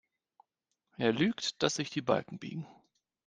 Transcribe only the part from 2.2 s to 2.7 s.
biegen.